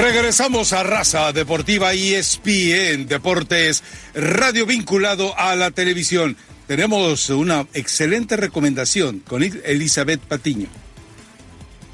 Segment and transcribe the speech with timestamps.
[0.00, 3.82] Regresamos a Raza Deportiva ESPN Deportes,
[4.14, 6.38] radio vinculado a la televisión.
[6.66, 10.68] Tenemos una excelente recomendación con Elizabeth Patiño.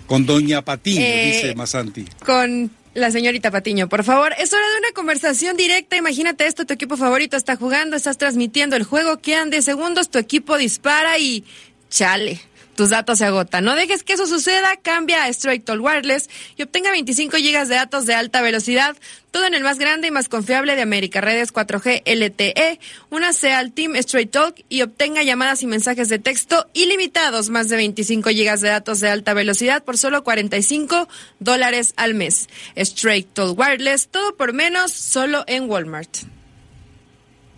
[0.06, 2.04] Con Doña Patiño, Eh, dice Masanti.
[2.24, 4.34] Con la señorita Patiño, por favor.
[4.38, 5.96] Es hora de una conversación directa.
[5.96, 10.18] Imagínate esto, tu equipo favorito está jugando, estás transmitiendo el juego, quedan 10 segundos, tu
[10.18, 11.42] equipo dispara y
[11.90, 12.40] chale.
[12.76, 13.64] Tus datos se agotan.
[13.64, 14.76] No dejes que eso suceda.
[14.82, 18.96] Cambia a Straight Talk Wireless y obtenga 25 gigas de datos de alta velocidad.
[19.30, 22.78] Todo en el más grande y más confiable de América Redes 4G LTE.
[23.08, 27.48] Únase al Team Straight Talk y obtenga llamadas y mensajes de texto ilimitados.
[27.48, 31.08] Más de 25 gigas de datos de alta velocidad por solo 45
[31.40, 32.48] dólares al mes.
[32.76, 34.08] Straight Talk Wireless.
[34.08, 36.35] Todo por menos, solo en Walmart.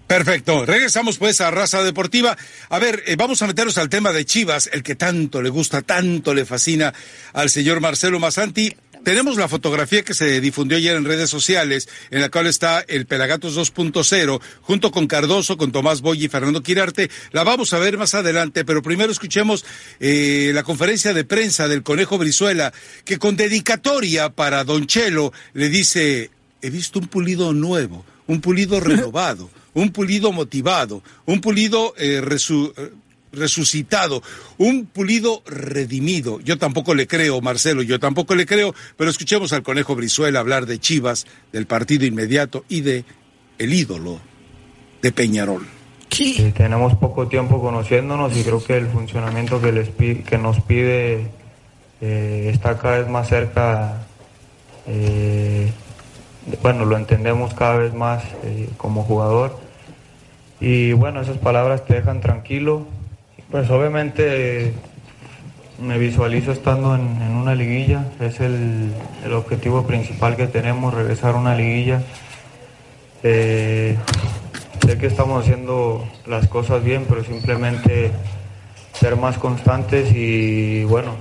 [0.08, 0.64] Perfecto.
[0.64, 2.34] Regresamos pues a Raza Deportiva.
[2.70, 5.82] A ver, eh, vamos a meternos al tema de Chivas, el que tanto le gusta,
[5.82, 6.94] tanto le fascina
[7.34, 8.74] al señor Marcelo Masanti.
[9.04, 13.04] Tenemos la fotografía que se difundió ayer en redes sociales, en la cual está el
[13.04, 17.10] Pelagatos 2.0, junto con Cardoso, con Tomás Boy y Fernando Quirarte.
[17.32, 19.66] La vamos a ver más adelante, pero primero escuchemos
[20.00, 22.72] eh, la conferencia de prensa del Conejo Brizuela,
[23.04, 26.30] que con dedicatoria para Don Chelo le dice,
[26.62, 32.72] he visto un pulido nuevo, un pulido renovado, un pulido motivado, un pulido eh, resu-
[32.76, 32.90] eh,
[33.32, 34.22] resucitado,
[34.56, 36.40] un pulido redimido.
[36.40, 40.66] Yo tampoco le creo, Marcelo, yo tampoco le creo, pero escuchemos al conejo Brizuela hablar
[40.66, 43.04] de Chivas, del partido inmediato y de
[43.58, 44.20] el ídolo
[45.02, 45.66] de Peñarol.
[46.18, 50.60] Y tenemos poco tiempo conociéndonos y creo que el funcionamiento que, les pi- que nos
[50.62, 51.28] pide
[52.00, 54.06] eh, está cada vez más cerca.
[54.86, 55.70] eh,
[56.62, 59.60] bueno, lo entendemos cada vez más eh, como jugador.
[60.60, 62.86] Y bueno, esas palabras te dejan tranquilo.
[63.50, 64.72] Pues obviamente
[65.80, 68.04] me visualizo estando en, en una liguilla.
[68.20, 68.92] Es el,
[69.24, 72.02] el objetivo principal que tenemos, regresar a una liguilla.
[73.22, 73.96] Eh,
[74.84, 78.10] sé que estamos haciendo las cosas bien, pero simplemente
[78.92, 81.12] ser más constantes y bueno,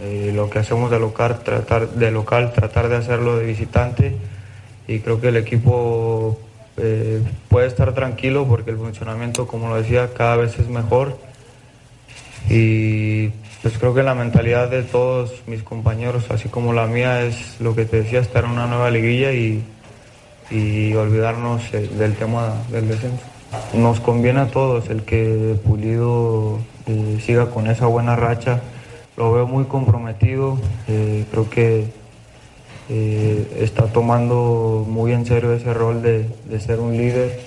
[0.00, 4.16] eh, lo que hacemos de local, tratar de local, tratar de hacerlo de visitante
[4.88, 6.38] y creo que el equipo
[6.76, 11.18] eh, puede estar tranquilo porque el funcionamiento, como lo decía, cada vez es mejor
[12.48, 13.28] y
[13.62, 17.76] pues creo que la mentalidad de todos mis compañeros, así como la mía, es lo
[17.76, 19.62] que te decía, estar en una nueva liguilla y,
[20.50, 23.24] y olvidarnos eh, del tema del descenso.
[23.74, 28.60] Nos conviene a todos el que Pulido eh, siga con esa buena racha.
[29.16, 32.01] Lo veo muy comprometido, eh, creo que
[32.88, 37.40] eh, está tomando muy en serio ese rol de, de ser un líder.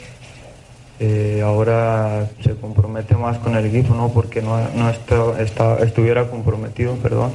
[1.00, 6.30] Eh, ahora se compromete más con el equipo, no porque no, no está- está- estuviera
[6.30, 7.32] comprometido, perdón,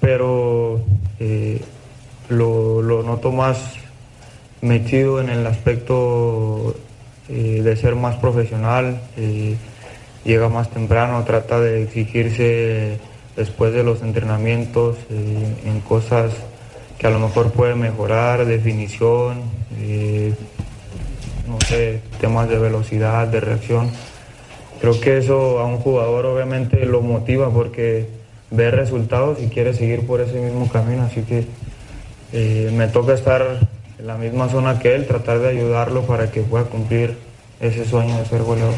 [0.00, 0.80] pero
[1.18, 1.60] eh,
[2.28, 3.58] lo, lo noto más
[4.60, 6.74] metido en el aspecto
[7.28, 9.00] de ser más profesional,
[10.24, 12.98] llega más temprano, trata de exigirse
[13.34, 16.32] después de los entrenamientos en cosas
[17.06, 19.42] a lo mejor puede mejorar, definición,
[19.78, 20.34] eh,
[21.46, 23.90] no sé, temas de velocidad, de reacción.
[24.80, 28.08] Creo que eso a un jugador obviamente lo motiva porque
[28.50, 31.44] ve resultados y quiere seguir por ese mismo camino, así que
[32.32, 36.40] eh, me toca estar en la misma zona que él, tratar de ayudarlo para que
[36.40, 37.16] pueda cumplir
[37.60, 38.74] ese sueño de ser goleador.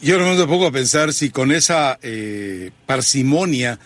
[0.00, 3.78] Yo me pongo a pensar si con esa eh, parsimonia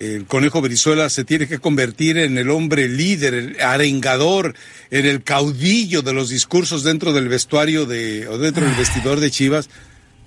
[0.00, 4.54] el conejo Brizuela se tiene que convertir en el hombre líder, el arengador,
[4.90, 9.30] en el caudillo de los discursos dentro del vestuario de o dentro del vestidor de
[9.30, 9.68] Chivas.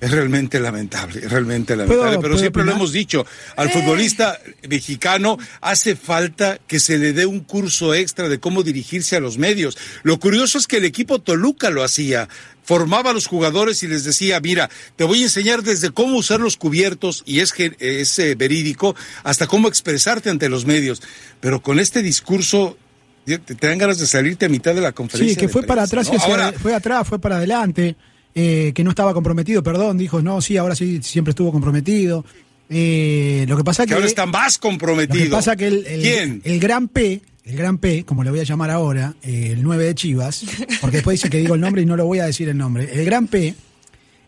[0.02, 2.10] Es realmente lamentable, es realmente lamentable.
[2.10, 3.24] ¿Puedo- Pero siempre lo hemos dicho,
[3.56, 9.16] al futbolista mexicano hace falta que se le dé un curso extra de cómo dirigirse
[9.16, 9.78] a los medios.
[10.02, 12.28] Lo curioso es que el equipo Toluca lo hacía.
[12.64, 16.40] Formaba a los jugadores y les decía, mira, te voy a enseñar desde cómo usar
[16.40, 21.02] los cubiertos, y es, que es eh, verídico, hasta cómo expresarte ante los medios.
[21.40, 22.76] Pero con este discurso,
[23.26, 25.36] te, te dan ganas de salirte a mitad de la conferencia.
[25.36, 26.24] Sí, que fue para atrás y ¿no?
[26.24, 27.96] Ahora, fue atrás, fue para adelante,
[28.36, 32.26] eh, que no estaba comprometido, perdón, dijo, no, sí, ahora sí, siempre estuvo comprometido.
[32.70, 33.94] Eh, lo que pasa que que...
[33.96, 35.20] ahora está más comprometido.
[35.20, 36.42] Lo que pasa que el, el- ¿Quién?
[36.46, 39.84] el gran P, el gran P, como le voy a llamar ahora, eh, el 9
[39.84, 40.46] de Chivas,
[40.80, 42.90] porque después dice que digo el nombre y no lo voy a decir el nombre.
[42.94, 43.54] El gran P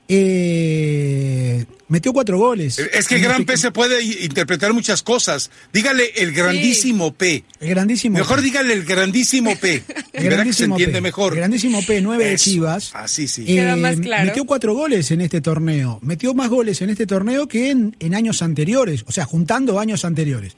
[0.08, 2.80] eh, metió cuatro goles.
[2.80, 5.50] Es que En gran este- P se puede interpretar muchas cosas.
[5.72, 7.44] Dígale el grandísimo P.
[7.60, 8.42] El grandísimo Mejor P.
[8.44, 9.84] dígale el grandísimo P.
[10.14, 11.02] El que se grandísimo entiende P.
[11.02, 11.34] mejor.
[11.34, 12.36] El grandísimo P, 9 de.
[12.38, 12.92] Chivas.
[12.94, 13.44] Así sí.
[13.44, 14.26] Eh, Queda más claro.
[14.26, 16.00] Metió cuatro goles en este torneo.
[16.04, 19.04] Metió más goles en este torneo que en, en años anteriores.
[19.08, 20.54] O sea, juntando años anteriores.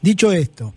[0.00, 0.74] Dicho esto,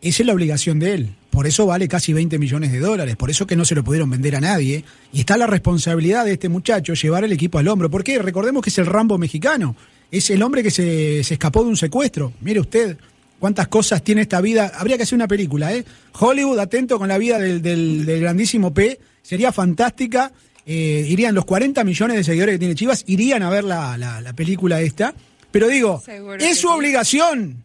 [0.00, 1.14] esa es la obligación de él.
[1.30, 4.10] Por eso vale casi 20 millones de dólares, por eso que no se lo pudieron
[4.10, 4.84] vender a nadie.
[5.12, 7.88] Y está la responsabilidad de este muchacho llevar el equipo al hombro.
[7.90, 9.76] Porque recordemos que es el Rambo mexicano,
[10.10, 12.32] es el hombre que se, se escapó de un secuestro.
[12.40, 12.96] Mire usted
[13.38, 14.72] cuántas cosas tiene esta vida.
[14.76, 15.84] Habría que hacer una película, ¿eh?
[16.18, 20.32] Hollywood, atento con la vida del, del, del grandísimo P, sería fantástica.
[20.66, 24.20] Eh, irían los 40 millones de seguidores que tiene Chivas, irían a ver la, la,
[24.20, 25.14] la película esta.
[25.50, 26.74] Pero digo, Seguro es su sí.
[26.74, 27.64] obligación.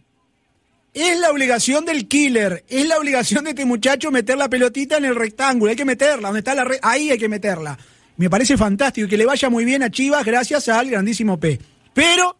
[0.95, 5.03] Es la obligación del killer, es la obligación de este muchacho meter la pelotita en
[5.03, 7.77] el rectángulo, hay que meterla, donde está la red, ahí hay que meterla.
[8.15, 11.59] Me parece fantástico y que le vaya muy bien a Chivas gracias al grandísimo P.
[11.93, 12.37] Pero,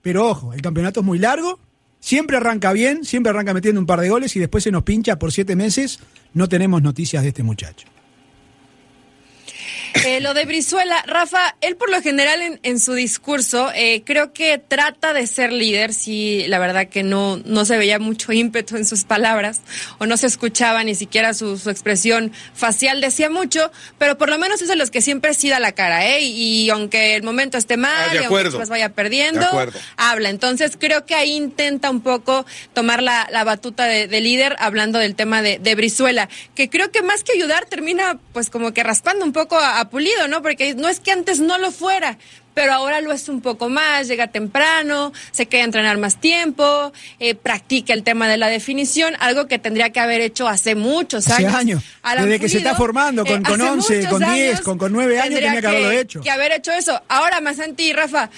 [0.00, 1.58] pero ojo, el campeonato es muy largo,
[1.98, 5.18] siempre arranca bien, siempre arranca metiendo un par de goles y después se nos pincha
[5.18, 5.98] por siete meses,
[6.34, 7.88] no tenemos noticias de este muchacho.
[10.04, 14.32] Eh, lo de Brizuela, Rafa, él por lo general en, en su discurso eh, creo
[14.32, 18.76] que trata de ser líder, sí, la verdad que no, no se veía mucho ímpetu
[18.76, 19.60] en sus palabras
[19.98, 24.38] o no se escuchaba ni siquiera su, su expresión facial, decía mucho, pero por lo
[24.38, 26.20] menos es de los que siempre sí da la cara, ¿eh?
[26.22, 28.50] Y, y aunque el momento esté mal, Ah, de y aunque.
[28.50, 30.28] Chivas vaya perdiendo, De habla.
[30.30, 34.98] Entonces creo que ahí intenta un poco tomar la, la batuta de, de líder hablando
[34.98, 38.82] del tema de, de Brizuela, que creo que más que ayudar termina pues como que
[38.82, 40.42] raspando un poco a, a Pulido, ¿no?
[40.42, 42.18] Porque no es que antes no lo fuera.
[42.54, 46.92] Pero ahora lo es un poco más, llega temprano, se queda a entrenar más tiempo,
[47.20, 51.28] eh, practica el tema de la definición, algo que tendría que haber hecho hace muchos
[51.28, 51.84] Hace años.
[52.02, 54.78] Alan desde que se está formando, con- con hace 11, muchos con 10, años con-
[54.78, 56.20] con 9 años tenía que haberlo hecho.
[56.20, 57.00] que haber hecho eso.
[57.06, 58.28] Ahora, Masanti y Rafa,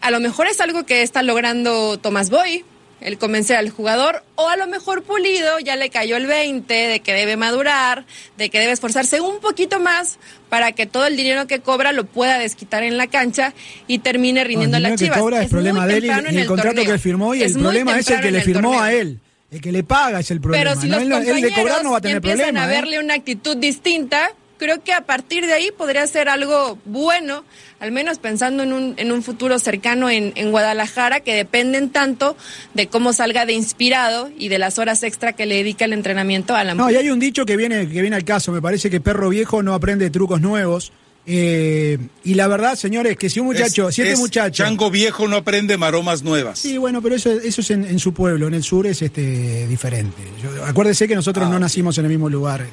[0.00, 2.64] a lo mejor es algo que está logrando Tomás Boy,
[3.00, 7.00] el convencer al jugador, o a lo mejor Pulido ya le cayó el 20 de
[7.00, 8.04] que debe madurar,
[8.36, 10.18] de que debe esforzarse un poquito más
[10.48, 13.54] para que todo el dinero que cobra lo pueda desquitar en la cancha
[13.86, 15.18] y termine rindiendo el a que Chivas.
[15.18, 16.92] cobra es, muy problema de él y, y en el, contrato torneo.
[16.92, 18.82] que firmó y Es el problema es el que le firmó torneo.
[18.82, 19.18] a él.
[19.50, 20.64] El que le paga es el problema.
[20.64, 20.96] Pero si ¿no?
[20.98, 22.64] los Él- él compañeros de cobrar no va a tener empiezan problema.
[22.64, 22.74] a ¿eh?
[22.80, 27.44] verle una actitud distinta, creo que a partir de ahí podría ser algo bueno,
[27.80, 32.36] al menos pensando en un, en un futuro cercano en, en Guadalajara, que dependen tanto
[32.74, 36.54] de cómo salga de inspirado y de las horas extra que le dedica el entrenamiento
[36.56, 38.52] a la No, y hay un dicho que viene, que viene al caso.
[38.52, 40.92] Me parece que perro viejo no aprende trucos nuevos.
[41.30, 44.64] Eh, y la verdad, señores, que si un muchacho, Es- si este es muchacho.
[44.64, 46.58] Chango viejo no aprende maromas nuevas.
[46.58, 49.66] Sí, bueno, pero eso, eso es en, en su pueblo, en el sur es este
[49.66, 50.22] diferente.
[50.42, 51.60] Yo- acuérdese que nosotros Ah, no ok.
[51.60, 52.64] nacimos en el mismo lugar,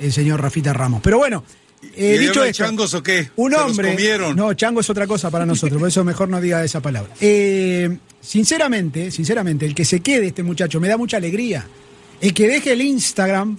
[0.00, 1.00] el señor Rafita Ramos.
[1.02, 1.44] Pero bueno,
[1.96, 3.30] eh, ¿Y dicho esto, changos o qué?
[3.36, 4.18] un ¿Se los hombre.
[4.34, 7.12] No, chango es otra cosa para nosotros, por eso mejor no diga esa palabra.
[7.20, 11.66] Eh, sinceramente, sinceramente, el que se quede este muchacho me da mucha alegría.
[12.20, 13.58] El que deje el Instagram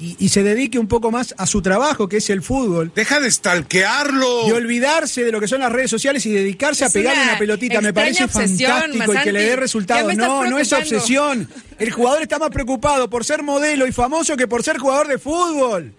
[0.00, 2.92] y, y se dedique un poco más a su trabajo, que es el fútbol.
[2.94, 4.48] Deja de stalkearlo.
[4.48, 7.38] Y olvidarse de lo que son las redes sociales y dedicarse a pegarle una una
[7.38, 7.80] pelotita.
[7.80, 10.14] Me parece obsesión, fantástico y que le dé resultados.
[10.16, 11.48] No, no es obsesión.
[11.78, 15.18] El jugador está más preocupado por ser modelo y famoso que por ser jugador de
[15.18, 15.92] fútbol.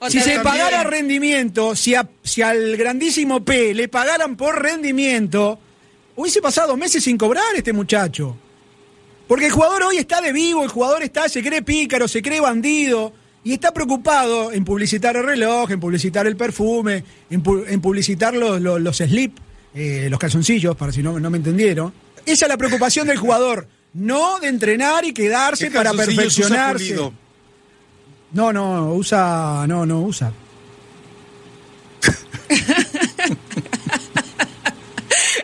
[0.00, 0.42] O Si se también.
[0.44, 5.58] pagara rendimiento, si, a- si al grandísimo P le pagaran por rendimiento,
[6.14, 8.36] hubiese pasado meses sin cobrar este muchacho.
[9.28, 12.40] Porque el jugador hoy está de vivo, el jugador está, se cree pícaro, se cree
[12.40, 13.12] bandido
[13.44, 18.34] y está preocupado en publicitar el reloj, en publicitar el perfume, en, pu- en publicitar
[18.34, 19.38] los, los, los slip,
[19.74, 21.92] eh, los calzoncillos, para si no, no me entendieron.
[22.26, 26.96] Esa es la preocupación del jugador, no de entrenar y quedarse ¿Qué para perfeccionarse.
[28.32, 30.32] No, no, usa, no, no usa.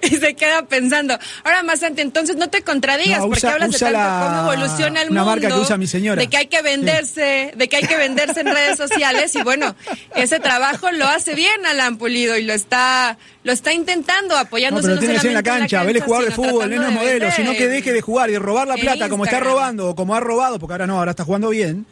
[0.03, 1.19] y se queda pensando.
[1.45, 5.11] Ahora, Masante, entonces no te contradigas No, porque hablas de tanto la- cómo evoluciona el
[5.11, 5.37] una mundo.
[5.37, 6.21] marca que usa mi señora.
[6.21, 9.75] De que hay que venderse, de que hay que venderse en redes sociales y bueno,
[10.15, 14.89] ese trabajo lo hace bien Alan Pulido y lo está lo está intentando No, apoyándose
[14.89, 17.53] pero tiene que ser en la cancha, vele jugador de fútbol, no es modelo, sino
[17.53, 20.21] que deje de jugar y de robar la plata como está robando o como ha
[20.21, 21.85] robado, porque ahora no, ahora está jugando bien.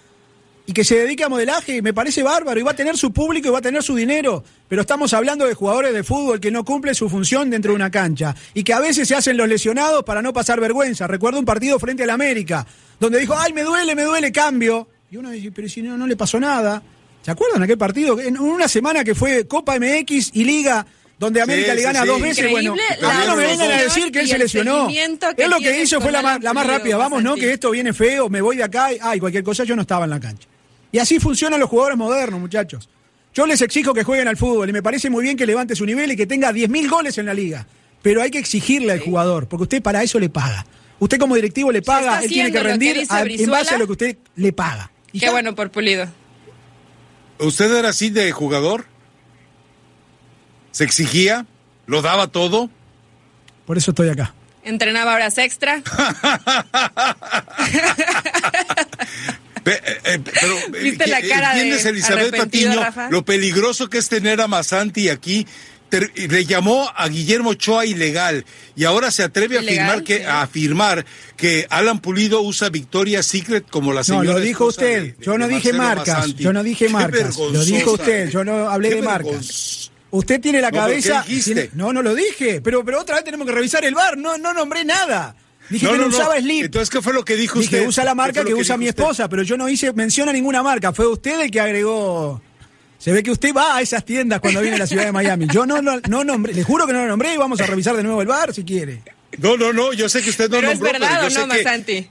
[0.65, 3.49] Y que se dedique a modelaje, me parece bárbaro, y va a tener su público
[3.49, 4.45] y va a tener su dinero.
[4.69, 7.91] Pero estamos hablando de jugadores de fútbol que no cumplen su función dentro de una
[7.91, 8.35] cancha.
[8.55, 11.09] Y que a veces se hacen los lesionados para no pasar vergüenza.
[11.09, 12.65] Recuerdo un partido frente al América,
[13.01, 14.87] donde dijo, ay, me duele, me duele, cambio.
[15.11, 16.81] Y uno dice, pero si no, no le pasó nada.
[17.23, 18.21] ¿Se acuerdan aquel partido?
[18.21, 20.87] En una semana que fue Copa MX y Liga,
[21.19, 22.07] donde América Sí, le gana sí.
[22.09, 24.89] dos veces, bueno, Increíble a mí no me vengan a decir que él se lesionó.
[24.89, 26.97] Él lo que hizo fue la la más rápida.
[26.97, 28.93] Vamos, no, que esto viene feo, me voy de acá.
[28.93, 30.49] y- Ay, cualquier cosa, yo no estaba en la cancha.
[30.93, 32.89] Y así funcionan los jugadores modernos, muchachos.
[33.35, 35.87] Yo les exijo que jueguen al fútbol y me parece muy bien que levante su
[35.87, 37.67] nivel y que tenga 10.000 goles en la liga.
[38.03, 40.67] Pero hay que exigirle al jugador, porque usted para eso le paga.
[40.99, 43.93] Usted como directivo le paga, él tiene que rendir a- en base a lo que
[43.93, 44.91] usted le paga.
[45.13, 45.33] Y Qué ya.
[45.33, 46.07] bueno por Pulido.
[47.39, 48.85] ¿Usted era así de jugador?
[50.73, 51.47] ¿Se exigía?
[51.87, 52.71] ¿Lo daba todo?
[53.67, 54.35] Por eso estoy acá.
[54.65, 55.83] Entrenaba horas extra.
[59.65, 63.11] Eh, eh, pero, eh, ¿Viste la que- cara de ¿Entiendes, Elizabeth arrepentido, Patiño, Rafa?
[63.11, 65.47] lo peligroso que es tener a Masanti aquí?
[66.15, 70.23] Le llamó a Guillermo Ochoa ilegal y ahora se atreve a afirmar que Sí.
[70.25, 71.05] a afirmar
[71.37, 75.03] que Alan Pulido usa Victoria Secret como la No, señora lo dijo usted.
[75.03, 76.17] de- de- yo no dije marcas.
[76.17, 76.43] Masanti.
[76.45, 77.37] Yo no dije marcas.
[77.37, 78.31] Lo dijo usted.
[78.31, 79.91] Yo no hablé Qué de marcas.
[80.13, 81.25] Usted tiene la No, pero ¿qué cabeza.
[81.45, 82.63] tiene- No, no lo dije.
[82.63, 84.17] Pero, pero otra vez tenemos que revisar el bar.
[84.17, 85.37] No, no nombré nada.
[85.73, 86.65] Dije que no, usaba slip.
[86.67, 87.89] Entonces, ¿qué fue lo que dijo Dije, usted?
[87.89, 89.03] usa la ¿Qué marca que usa mi usted?
[89.03, 90.93] esposa, pero yo no hice mención a ninguna marca.
[90.93, 92.43] Fue usted el que agregó.
[92.99, 95.47] Se ve que usted va a esas tiendas cuando viene a la ciudad de Miami.
[95.53, 97.97] Yo no, no, no nombré, le juro que no lo nombré y vamos a revisar
[97.97, 99.03] de nuevo el bar si quiere.
[99.39, 101.47] No, no, no, yo sé que usted no Pero es nombró, verdad pero o yo
[101.47, 102.09] no, sé que- Masanti.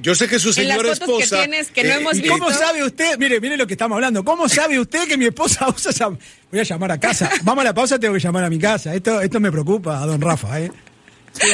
[0.00, 1.42] Yo sé que su En las señora fotos que esposa.
[1.44, 2.38] tienes que no hemos eh, visto.
[2.38, 3.18] ¿Cómo sabe usted?
[3.18, 4.22] Mire, mire lo que estamos hablando.
[4.24, 6.08] ¿Cómo sabe usted que mi esposa usa esa...
[6.08, 7.28] Voy a llamar a casa.
[7.42, 8.94] Vamos a la pausa, tengo que llamar a mi casa.
[8.94, 10.70] Esto, esto me preocupa a don Rafa, ¿eh?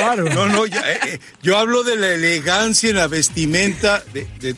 [0.01, 0.35] Bárbaro.
[0.35, 4.55] No, no, ya, eh, eh, yo hablo de la elegancia en la vestimenta, de, de,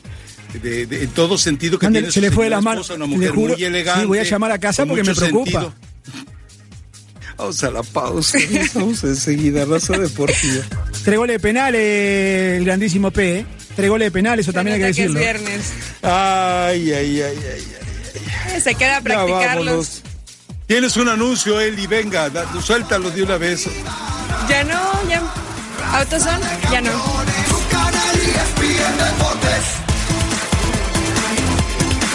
[0.61, 2.89] de- de- en todo sentido que Ande, tiene se le fue de las manos.
[2.91, 4.03] una mujer juro- muy elegante.
[4.03, 5.51] sí, voy a llamar a casa porque me preocupa.
[5.51, 5.75] sentido.
[7.37, 8.39] Vamos a la pausa,
[8.75, 10.65] vamos enseguida, raza deportiva.
[11.05, 13.41] Tres goles de penal, eh, el grandísimo P.
[13.41, 13.47] ¿eh?
[13.75, 15.19] Tres goles de penal, eso también hay que decirlo.
[15.21, 15.73] es viernes.
[16.03, 17.65] Ay, ay, ay, ay,
[18.55, 18.61] ay.
[18.63, 19.65] Se queda a practicarlos.
[19.67, 20.03] vámonos.
[20.67, 23.67] Tienes un anuncio, Eli, venga, da- suéltalo de una vez.
[24.49, 25.23] Ya no, ya.
[25.99, 27.27] Autoson, ya no.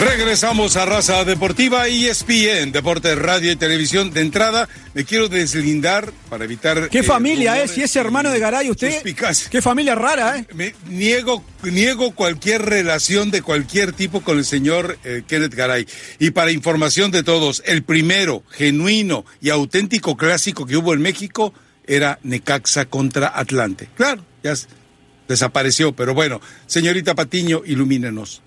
[0.01, 4.11] Regresamos a Raza Deportiva y ESPN, Deportes Radio y Televisión.
[4.11, 6.89] De entrada, me quiero deslindar para evitar.
[6.89, 7.67] Qué eh, familia, ¿eh?
[7.67, 9.03] rumores Si es hermano de Garay, usted.
[9.51, 10.47] Qué familia rara, ¿eh?
[10.55, 15.85] Me niego, niego cualquier relación de cualquier tipo con el señor eh, Kenneth Garay.
[16.17, 21.53] Y para información de todos, el primero genuino y auténtico clásico que hubo en México
[21.91, 23.89] era Necaxa contra Atlante.
[23.95, 24.53] Claro, ya
[25.27, 28.41] desapareció, pero bueno, señorita Patiño, ilumínenos.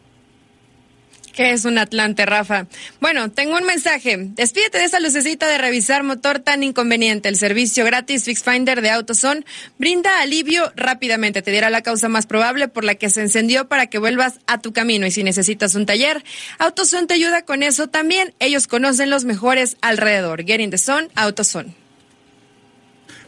[1.34, 2.68] ¿Qué es un Atlante, Rafa?
[3.00, 4.16] Bueno, tengo un mensaje.
[4.18, 7.28] Despídete de esa lucecita de revisar motor tan inconveniente.
[7.28, 9.44] El servicio gratis Fix Finder de AutoZone
[9.76, 11.42] brinda alivio rápidamente.
[11.42, 14.60] Te dirá la causa más probable por la que se encendió para que vuelvas a
[14.60, 15.06] tu camino.
[15.06, 16.22] Y si necesitas un taller,
[16.58, 18.32] AutoZone te ayuda con eso también.
[18.38, 20.44] Ellos conocen los mejores alrededor.
[20.44, 21.83] Get in the zone, AutoZone.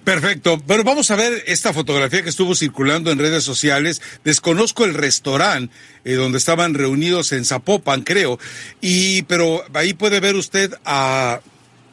[0.07, 4.01] Perfecto, pero vamos a ver esta fotografía que estuvo circulando en redes sociales.
[4.23, 8.39] Desconozco el restaurante eh, donde estaban reunidos en Zapopan, creo,
[8.81, 11.41] y pero ahí puede ver usted a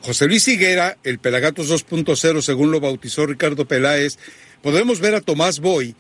[0.04, 4.20] José Luis Higuera, el Pelagatos 2.0, según lo bautizó Ricardo Peláez.
[4.62, 5.96] Podemos ver a Tomás Boy,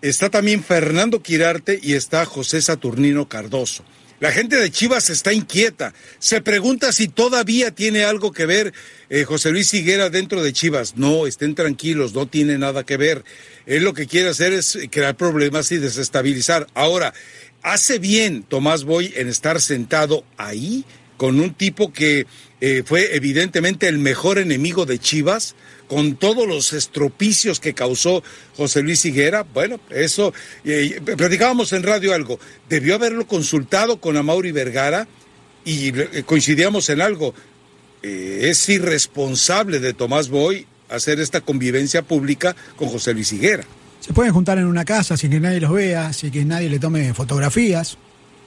[0.00, 3.82] está también Fernando Quirarte y está José Saturnino Cardoso.
[4.20, 5.94] La gente de Chivas está inquieta.
[6.18, 8.72] Se pregunta si todavía tiene algo que ver
[9.10, 10.96] eh, José Luis Higuera dentro de Chivas.
[10.96, 13.24] No, estén tranquilos, no tiene nada que ver.
[13.66, 16.66] Él lo que quiere hacer es crear problemas y desestabilizar.
[16.74, 17.14] Ahora,
[17.62, 20.84] hace bien Tomás Boy en estar sentado ahí
[21.16, 22.26] con un tipo que
[22.60, 25.54] eh, fue evidentemente el mejor enemigo de Chivas,
[25.88, 28.22] con todos los estropicios que causó
[28.56, 29.42] José Luis Higuera.
[29.42, 30.32] Bueno, eso,
[31.16, 35.08] platicábamos en radio algo, debió haberlo consultado con Amauri Vergara
[35.64, 37.34] y eh, coincidíamos en algo.
[38.02, 43.64] Eh, es irresponsable de Tomás Boy hacer esta convivencia pública con José Luis Higuera.
[44.00, 46.78] Se pueden juntar en una casa sin que nadie los vea, sin que nadie le
[46.78, 47.98] tome fotografías.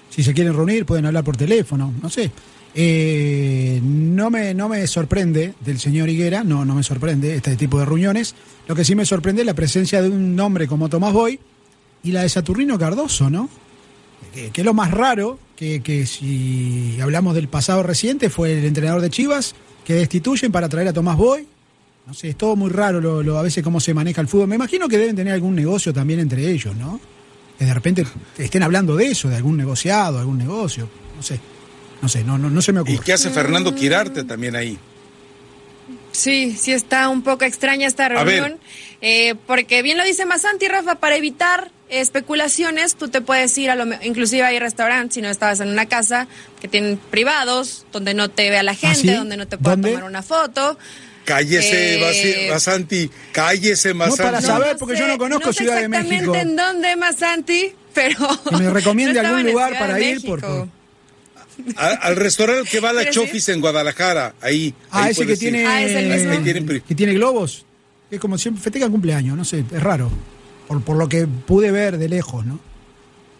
[0.09, 2.31] Si se quieren reunir, pueden hablar por teléfono, no sé.
[2.73, 7.79] Eh, no, me, no me sorprende del señor Higuera, no, no me sorprende este tipo
[7.79, 8.33] de reuniones.
[8.67, 11.39] Lo que sí me sorprende es la presencia de un hombre como Tomás Boy
[12.03, 13.49] y la de Saturnino Cardoso, ¿no?
[14.33, 18.65] Que, que es lo más raro, que, que si hablamos del pasado reciente, fue el
[18.65, 21.47] entrenador de Chivas, que destituyen para traer a Tomás Boy.
[22.07, 24.47] No sé, es todo muy raro lo, lo- a veces cómo se maneja el fútbol.
[24.47, 26.99] Me imagino que deben tener algún negocio también entre ellos, ¿no?
[27.59, 28.05] Que de repente
[28.37, 30.87] estén hablando de eso, de algún negociado, algún negocio.
[31.15, 31.39] No sé,
[32.01, 32.99] no sé, no, no, no se me ¿Y ocurre.
[33.05, 34.77] qué hace Fernando Quirarte también ahí?
[36.11, 38.57] Sí, sí está un poco extraña esta reunión,
[39.01, 43.75] eh, porque bien lo dice Masanti, Rafa, para evitar especulaciones, tú te puedes ir a
[43.75, 46.27] lo, inclusive hay restaurantes, si no estabas en una casa,
[46.59, 49.13] que tienen privados, donde no te vea la gente, ¿sí?
[49.13, 49.89] donde no te pueda ¿Dónde?
[49.91, 50.77] tomar una foto.
[51.23, 54.45] Cállese, Eh, Basanti, cállese, para Masanti.
[54.45, 56.35] saber, porque yo no conozco sé Ciudad de exactamente México.
[56.35, 58.17] en dónde, Masanti, pero...
[58.49, 60.67] Que me recomiende no algún lugar para ir, por favor.
[61.75, 63.09] Al, al restaurante que va a la sí.
[63.11, 64.73] Chofis en Guadalajara, ahí.
[64.89, 66.31] Ah, ahí ese que tiene, Ah, es el mismo.
[66.31, 67.65] Ahí tienen pri- que tiene globos.
[68.09, 70.11] Es como siempre, festeja cumpleaños, no sé, es raro.
[70.67, 72.59] Por, por lo que pude ver de lejos, ¿no?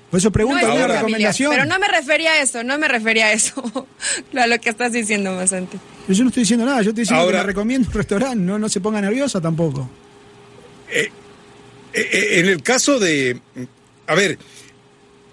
[0.09, 1.51] Por eso No pregunto es recomendación.
[1.51, 3.87] pero no me refería a eso, no me refería a eso,
[4.37, 5.77] a lo que estás diciendo, Masanti.
[6.05, 8.35] Pero yo no estoy diciendo nada, yo estoy diciendo Ahora- que me recomiendo un restaurante,
[8.37, 9.89] no, no se ponga nerviosa tampoco.
[10.89, 11.09] Eh,
[11.93, 13.39] eh, en el caso de.
[14.07, 14.37] A ver,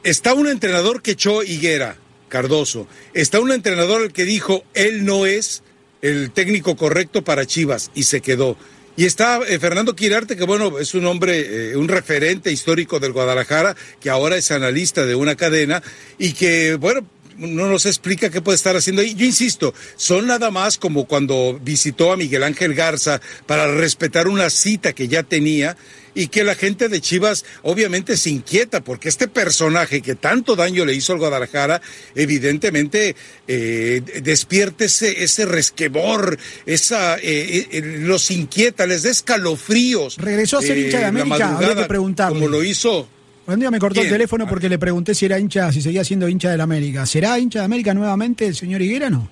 [0.04, 1.96] está un entrenador que echó Higuera,
[2.28, 2.86] Cardoso.
[3.14, 5.62] Está un entrenador el que dijo, él no es
[6.02, 8.56] el técnico correcto para Chivas y se quedó.
[8.96, 13.12] Y está eh, Fernando Quirarte, que bueno, es un hombre, eh, un referente histórico del
[13.12, 15.80] Guadalajara, que ahora es analista de una cadena
[16.18, 17.06] y que, bueno,
[17.38, 19.14] no nos explica qué puede estar haciendo ahí.
[19.14, 24.50] Yo insisto, son nada más como cuando visitó a Miguel Ángel Garza para respetar una
[24.50, 25.76] cita que ya tenía
[26.14, 30.84] y que la gente de Chivas obviamente se inquieta porque este personaje que tanto daño
[30.84, 31.80] le hizo al Guadalajara,
[32.14, 33.14] evidentemente
[33.46, 40.16] eh, despierte ese, ese resquebor, esa, eh, eh, los inquieta, les da escalofríos.
[40.16, 42.38] Regresó a ser hincha de América, habría que preguntarle.
[42.38, 43.08] Como lo hizo.
[43.48, 46.28] Un día me cortó el teléfono porque le pregunté si era hincha, si seguía siendo
[46.28, 47.06] hincha del América.
[47.06, 49.30] ¿Será hincha de América nuevamente el señor Higuera no?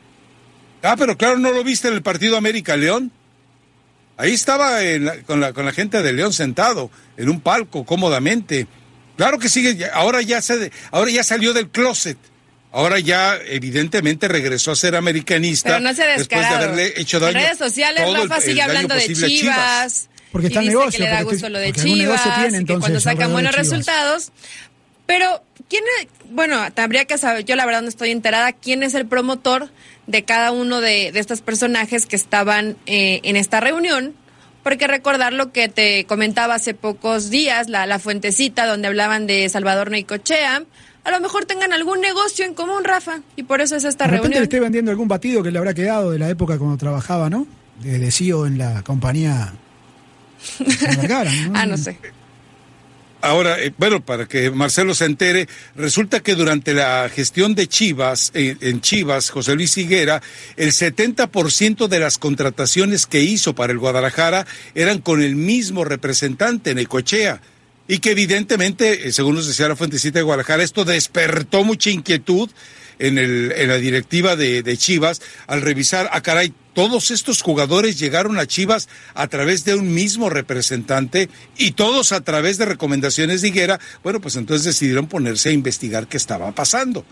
[0.83, 3.13] Ah, pero claro, ¿no lo viste en el partido América-León?
[4.17, 4.79] Ahí estaba
[5.27, 8.67] con, la, con la gente de León sentado en un palco cómodamente.
[9.19, 12.17] Claro que sigue, ahora ya, se, ahora ya salió del closet.
[12.73, 15.71] Ahora ya evidentemente regresó a ser americanista.
[15.71, 17.39] Pero no se después de haberle hecho daño.
[17.39, 20.09] En redes sociales Rafa sigue hablando de Chivas.
[20.37, 20.99] Porque está y negocio.
[20.99, 22.23] Que le da gusto lo de Chivas.
[22.50, 24.33] Tiene, que cuando sacan buenos resultados.
[25.07, 26.09] Pero, ¿quién es?
[26.31, 29.71] Bueno, habría que saber, yo la verdad no estoy enterada, ¿quién es el promotor
[30.07, 34.14] de cada uno de, de estos personajes que estaban eh, en esta reunión?
[34.62, 39.49] Porque recordar lo que te comentaba hace pocos días, la, la fuentecita donde hablaban de
[39.49, 40.64] Salvador Neicochea,
[41.05, 44.19] a lo mejor tengan algún negocio en común, Rafa, y por eso es esta de
[44.19, 44.33] reunión.
[44.33, 47.47] le esté vendiendo algún batido que le habrá quedado de la época cuando trabajaba, ¿no?
[47.81, 49.55] De CEO en la compañía.
[51.55, 51.99] ah, no sé.
[53.23, 58.31] Ahora, eh, bueno, para que Marcelo se entere, resulta que durante la gestión de Chivas,
[58.35, 60.23] eh, en Chivas, José Luis Higuera,
[60.57, 66.75] el 70% de las contrataciones que hizo para el Guadalajara eran con el mismo representante,
[66.75, 67.41] Necochea.
[67.89, 72.50] Y que evidentemente, eh, según nos decía la Fuentecita de Guadalajara, esto despertó mucha inquietud
[72.99, 77.41] en, el, en la directiva de, de Chivas al revisar, a ah, caray, todos estos
[77.41, 82.67] jugadores llegaron a Chivas a través de un mismo representante y todos a través de
[82.67, 87.04] recomendaciones de Higuera, bueno, pues entonces decidieron ponerse a investigar qué estaba pasando.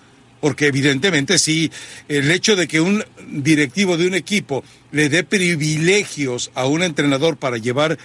[0.42, 1.70] Porque evidentemente sí,
[2.08, 7.38] el hecho de que un directivo de un equipo le dé privilegios a un entrenador
[7.38, 7.96] para llevar,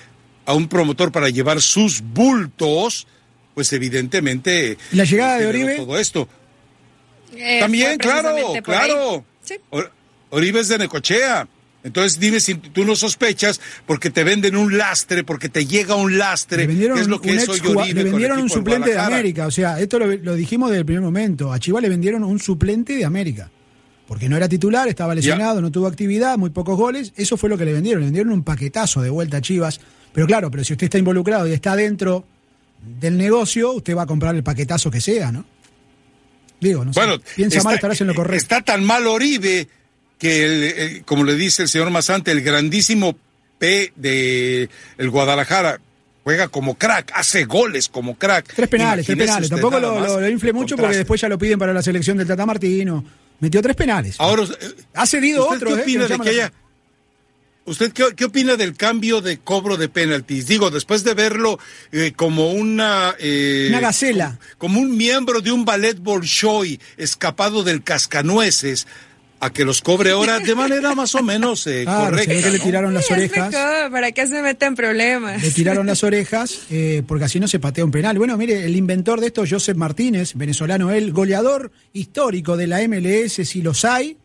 [0.45, 3.05] a un promotor para llevar sus bultos,
[3.53, 4.77] pues evidentemente...
[4.93, 5.75] ¿La llegada de Oribe?
[5.75, 6.29] Todo esto.
[7.35, 9.25] Eh, También, claro, claro.
[9.43, 9.55] ¿Sí?
[10.29, 11.47] Oribe es de Necochea.
[11.81, 16.17] Entonces dime si tú no sospechas porque te venden un lastre, porque te llega un
[16.17, 16.63] lastre.
[16.63, 19.47] Le vendieron es lo que un, es Oribe le vendieron un suplente de América.
[19.47, 21.53] O sea, esto lo, dijimos desde el primer momento.
[21.53, 23.49] A Chivas le vendieron un suplente de América.
[24.07, 27.13] Porque no era titular, estaba lesionado, no tuvo actividad, muy pocos goles.
[27.15, 28.01] Eso fue lo que le vendieron.
[28.01, 29.79] Le vendieron un paquetazo de vuelta a Chivas.
[30.11, 32.25] Pero claro, pero si usted está involucrado y está dentro
[32.99, 35.45] del negocio, usted va a comprar el paquetazo que sea, ¿no?
[36.59, 38.37] Digo, no bueno, Piensa mal, estarás en lo correcto.
[38.37, 39.67] Está tan mal Oribe
[40.17, 43.15] que, como le dice el señor Masante, el grandísimo
[43.57, 45.79] P de el Guadalajara
[46.23, 48.53] juega como crack, hace goles como crack.
[48.53, 49.49] Tres penales, tres penales.
[49.49, 52.45] Tampoco lo, lo, infle mucho porque después ya lo piden para la selección del Tata
[52.45, 53.03] Martino.
[53.39, 54.15] Metió tres penales.
[54.19, 54.43] Ahora,
[54.93, 55.75] ha cedido otro.
[55.75, 56.53] ¿Qué opina de que haya...
[57.69, 60.47] ¿Usted qué, opina del cambio de cobro de penaltis?
[60.47, 61.59] Digo, después de verlo
[61.91, 63.15] eh, como una...
[63.19, 64.39] Eh, una gacela.
[64.57, 68.87] Como, como, un miembro de un ballet Bolshoi escapado del cascanueces,
[69.39, 72.33] a que los cobre ahora de manera más o menos eh, correcta.
[72.33, 73.53] que le tiraron las orejas.
[73.91, 75.41] ¿Para qué se meten problemas?
[75.41, 78.17] Le tiraron las orejas eh, porque así no se patea un penal.
[78.17, 83.47] Bueno, mire, el inventor de esto, Joseph Martínez, venezolano él, goleador histórico de la MLS,
[83.47, 84.17] si los hay,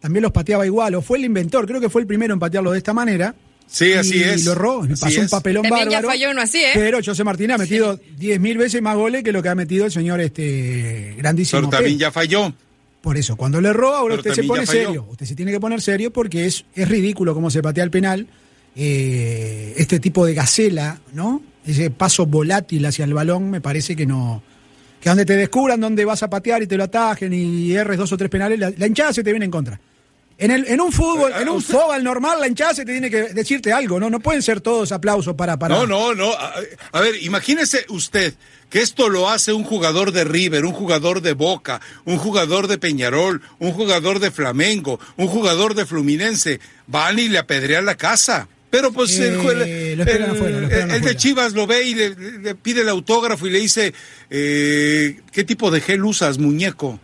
[0.00, 2.72] también los pateaba igual, o fue el inventor, creo que fue el primero en patearlo
[2.72, 3.34] de esta manera.
[3.66, 4.42] Sí, así es.
[4.42, 6.08] Y lo erró, pasó un papelón También bárbaro.
[6.08, 6.72] Ya falló uno así, ¿eh?
[6.74, 9.84] Pero José Martínez ha metido diez mil veces más goles que lo que ha metido
[9.84, 11.60] el señor este grandísimo.
[11.60, 12.52] Pero también ya falló.
[13.00, 15.06] Por eso, cuando le erró, ahora usted se pone serio.
[15.08, 18.26] Usted se tiene que poner serio porque es, es ridículo cómo se patea el penal.
[18.74, 21.40] Eh, este tipo de gacela, ¿no?
[21.64, 24.42] Ese paso volátil hacia el balón, me parece que no.
[25.00, 28.12] Que donde te descubran dónde vas a patear y te lo atajen y erres dos
[28.12, 29.80] o tres penales, la, la hinchada se te viene en contra.
[30.40, 33.34] En, el, en un fútbol, en un fútbol normal, la hinchada se te tiene que
[33.34, 34.08] decirte algo, ¿no?
[34.08, 35.58] No pueden ser todos aplausos para...
[35.58, 35.74] para...
[35.74, 36.32] No, no, no.
[36.92, 38.32] A, ver, imagínese usted
[38.70, 42.78] que esto lo hace un jugador de River, un jugador de Boca, un jugador de
[42.78, 46.58] Peñarol, un jugador de Flamengo, un jugador de Fluminense.
[46.86, 48.48] Van y le apedrean la casa.
[48.70, 49.34] Pero pues el,
[49.66, 53.92] eh, el, de Chivas lo ve y le, pide el autógrafo y le dice,
[54.30, 56.98] eh, ¿qué tipo de gel usas, muñeco?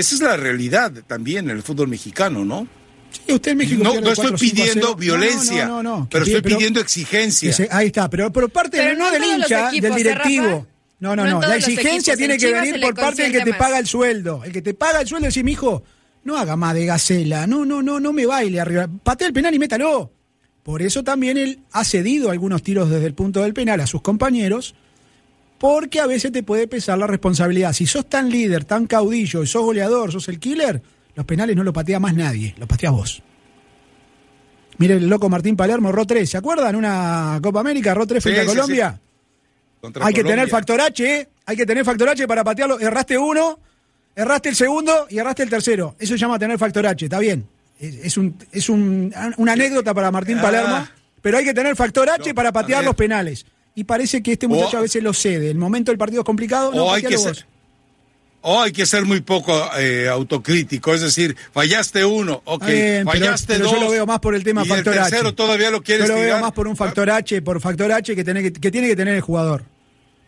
[0.00, 2.66] Esa es la realidad también en el fútbol mexicano, ¿no?
[3.10, 5.70] Sí, usted en México no, no estoy pidiendo violencia,
[6.10, 7.54] pero estoy pidiendo exigencia.
[7.70, 10.66] ahí está, pero, pero parte no del hincha, del directivo.
[11.00, 11.40] No, no, no.
[11.40, 12.18] La exigencia equipos.
[12.18, 13.58] tiene En que venir por parte del que te más.
[13.58, 14.42] paga el sueldo.
[14.44, 15.82] El que te paga el sueldo dice, mi hijo,
[16.24, 18.86] no haga más de gacela, no, no, no, no me baile arriba.
[19.02, 20.12] Patea el penal y métalo.
[20.62, 24.02] Por eso también él ha cedido algunos tiros desde el punto del penal a sus
[24.02, 24.74] compañeros,
[25.60, 27.74] porque a veces te puede pesar la responsabilidad.
[27.74, 30.80] Si sos tan líder, tan caudillo, y sos goleador, sos el killer,
[31.14, 33.22] los penales no lo patea más nadie, los pateas vos.
[34.78, 36.74] Mire el loco Martín Palermo, erró 3, ¿se acuerdan?
[36.76, 39.00] Una Copa América, erró 3 frente Sí, a Colombia.
[40.00, 41.28] Hay que tener factor H, ¿eh?
[41.44, 42.80] hay que tener factor H para patearlo.
[42.80, 43.58] Erraste uno,
[44.16, 45.94] erraste el segundo y erraste el tercero.
[45.98, 47.46] Eso se llama tener factor H, está bien.
[47.78, 50.42] Es, es un, es un- una anécdota para Martín Ah.
[50.42, 50.88] Palermo,
[51.20, 53.44] pero hay que tener factor H No, para patear los penales.
[53.74, 55.50] Y parece que este muchacho O- a veces lo cede.
[55.50, 57.46] El momento del partido es complicado, no, o hay que ser,
[58.42, 63.54] o hay que ser muy poco eh, autocrítico, es decir, fallaste uno, ok, bien, fallaste
[63.54, 63.74] pero dos.
[63.74, 65.36] yo lo veo más por el tema y factor el tercero H.
[65.36, 66.40] todavía lo Yo quieres lo veo tirar.
[66.40, 69.14] más por un factor H, por factor H que tiene que, que tiene que tener
[69.14, 69.64] el jugador.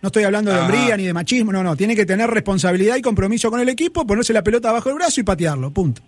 [0.02, 0.66] No estoy hablando de Ajá.
[0.66, 1.76] hombría ni de machismo, no, no.
[1.76, 5.20] Tiene que tener responsabilidad y compromiso con el equipo, ponerse la pelota bajo el brazo
[5.20, 6.02] y patearlo, punto.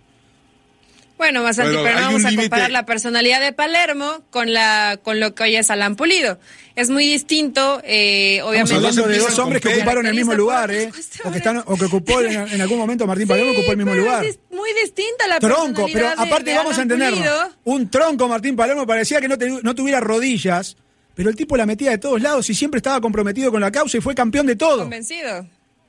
[1.17, 5.19] Bueno, Masanti, Pero pero no vamos a comparar la personalidad de Palermo con la con
[5.21, 6.37] lo que hoy es Alan Pulido.
[6.75, 8.75] Es muy distinto, eh, Estamos obviamente.
[8.75, 10.91] hablando de dos hombres que ocuparon el mismo lugar, ¿eh?
[11.23, 13.93] O que, están, o que ocupó en, en algún momento Martín Palermo ocupó el mismo
[13.93, 14.25] pero lugar.
[14.25, 17.15] Es muy distinta la Tronco, pero de- aparte de vamos a entenderlo.
[17.15, 17.49] Pulido.
[17.63, 20.75] Un tronco Martín Palermo parecía que no, te- no tuviera rodillas,
[21.15, 23.97] pero el tipo la metía de todos lados y siempre estaba comprometido con la causa
[23.97, 24.79] y fue campeón de todo.
[24.79, 25.47] Convencido.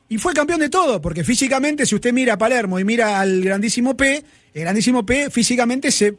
[0.09, 3.41] Y fue campeón de todo, porque físicamente, si usted mira a Palermo y mira al
[3.41, 4.23] grandísimo P,
[4.61, 6.15] el grandísimo P físicamente se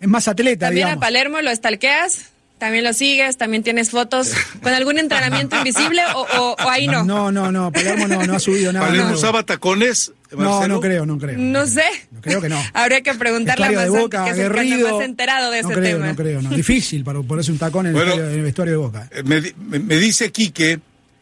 [0.00, 1.00] es más atleta, También a.
[1.00, 2.26] Palermo lo estalqueas,
[2.58, 7.04] también lo sigues, también tienes fotos con algún entrenamiento invisible o, o- o ahí no.
[7.04, 8.86] No, no, no, Palermo no, no ha subido nada.
[8.86, 9.18] ¿Palermo nuevo.
[9.18, 10.12] usaba tacones?
[10.32, 10.74] No, Marcelo?
[10.74, 11.38] no creo, no creo.
[11.38, 11.84] No sé.
[12.10, 12.60] No, creo que no.
[12.74, 14.50] Habría que preguntarle a de Masanti, Boca, que es el
[14.82, 16.06] más enterado de no ese creo, tema.
[16.08, 16.50] No creo, no.
[16.50, 18.08] Difícil para ponerse un tacón en el, Bueno.
[18.10, 19.08] vestuario, en el vestuario de Boca.
[19.12, 20.80] Eh, me- me dice Quique,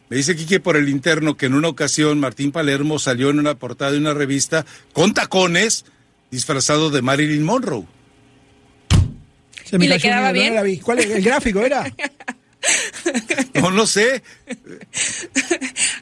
[0.09, 3.53] me dice Quique por el interno que en una ocasión Martín Palermo salió en una
[3.53, 5.85] portada de una revista con tacones
[6.33, 7.85] disfrazado de Marilyn Monroe.
[9.63, 10.49] Se me ¿Y le un quedaba bien?
[10.49, 10.77] no la vi.
[10.79, 11.05] ¿Cuál es?
[11.09, 11.91] ¿El gráfico era?
[13.55, 14.23] No, no sé.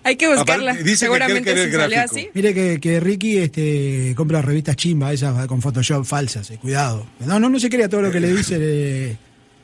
[0.04, 0.72] Hay que buscarla.
[0.72, 2.16] Aparte, dice que Seguramente si que el salió gráfico.
[2.20, 2.30] así.
[2.36, 7.08] Mire que, que Ricky este, compra revistas chimba, esas con Photoshop falsas, eh, cuidado.
[7.20, 9.18] No, no, no se crea todo lo que le dice eh,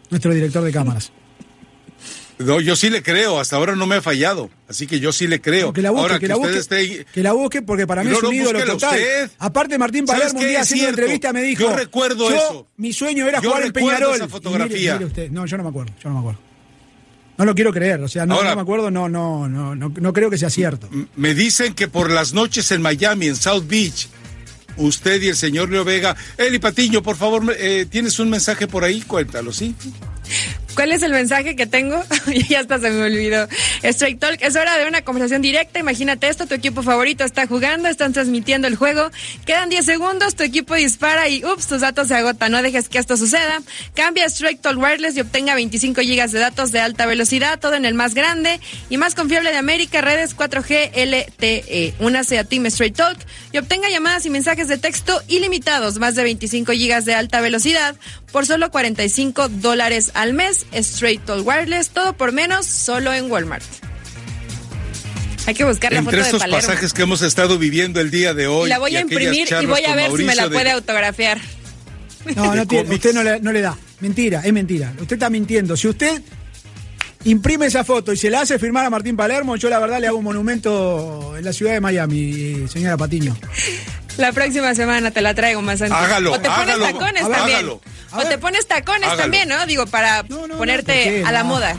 [0.09, 1.11] nuestro director de cámaras.
[2.39, 5.25] No, yo sí le creo, hasta ahora no me ha fallado, así que yo sí
[5.27, 5.73] le creo.
[5.73, 8.17] Que la busque, ahora que, la busque, esté- que la busque porque para mí No,
[8.17, 8.91] es un no, ídolo total.
[8.95, 9.31] usted.
[9.39, 12.67] Aparte Martín ¿Sabes Palermo un día haciendo una entrevista me dijo, Yo recuerdo "Yo, eso.
[12.77, 14.15] Mi sueño era Yo jugar en Peñarol.
[14.15, 14.77] esa Y fotografía.
[14.77, 15.31] mire- mire usted.
[15.31, 16.39] No, yo no me acuerdo, yo no me acuerdo.
[17.39, 19.89] No lo quiero creer, o sea, no, Ahora- no me acuerdo, no, no, no, no,
[19.95, 20.89] no creo que sea cierto.
[21.15, 24.09] Me dicen que por las noches en Miami, en South Beach,
[24.77, 26.15] usted y el señor Leo Vega.
[26.37, 29.01] Eli Patiño, por favor, eh, ¿tienes un mensaje por ahí?
[29.01, 29.73] Cuéntalo, ¿sí?
[30.77, 32.03] ¿Cuál es el mensaje que tengo?
[32.49, 33.47] ya hasta se me olvidó.
[33.81, 35.79] Straight Talk, es hora de una conversación directa.
[35.79, 39.09] Imagínate esto, tu equipo favorito está jugando, están transmitiendo el juego.
[39.47, 42.51] Quedan 10 segundos, tu equipo dispara y ups, tus datos se agotan.
[42.51, 43.59] No dejes que esto suceda.
[43.95, 47.85] Cambia Straight Talk Wireless y obtenga 25 gigas de datos de alta velocidad, todo en
[47.85, 48.59] el más grande
[48.91, 51.95] y más confiable de América, redes 4G LTE.
[51.97, 53.17] Únase a Team Straight Talk
[53.51, 57.95] y obtenga llamadas y mensajes de texto ilimitados, más de 25 gigas de alta velocidad
[58.31, 60.66] por solo 45 dólares al mes.
[60.73, 63.63] Straight Talk Wireless, todo por menos, solo en Walmart.
[65.45, 66.67] Hay que buscar la Entre foto de estos Palermo.
[66.67, 68.67] pasajes que hemos estado viviendo el día de hoy.
[68.69, 71.39] la voy a imprimir y voy a ver si me la de- puede autografiar.
[72.35, 73.77] No, de no tiene, usted no le, no le da.
[74.01, 74.93] Mentira, es mentira.
[74.99, 75.77] Usted está mintiendo.
[75.77, 76.21] Si usted
[77.23, 80.07] imprime esa foto y se la hace firmar a Martín Palermo, yo la verdad le
[80.07, 83.37] hago un monumento en la ciudad de Miami, señora Patiño.
[84.17, 85.95] La próxima semana te la traigo más antes.
[85.97, 86.85] Hágalo, O te pones hágalo.
[86.85, 87.57] tacones también.
[87.57, 87.81] hágalo.
[88.13, 89.21] O te pones tacones Hágalo.
[89.21, 89.65] también, ¿no?
[89.65, 91.75] Digo, para No, no, no, ponerte a la moda.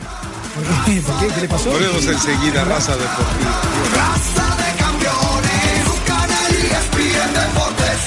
[0.55, 1.01] ¿Por qué?
[1.01, 1.27] ¿Por qué?
[1.35, 1.69] ¿Qué le pasó?
[1.71, 3.61] Volvemos enseguida, raza deportiva.
[3.93, 7.99] Raza de campeones, un canal ESPN Deportes.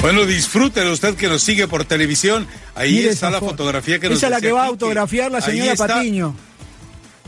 [0.00, 2.46] Bueno, disfrútelo usted que nos sigue por televisión.
[2.74, 3.52] Ahí Mire está la foto.
[3.52, 6.34] fotografía que nos Esa es la que va a autografiar la Ahí señora está Patiño.